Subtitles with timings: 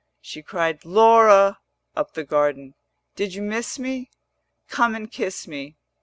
[0.19, 1.59] She cried 'Laura,'
[1.95, 2.73] up the garden,
[3.15, 4.09] 'Did you miss me?
[4.67, 5.77] Come and kiss me.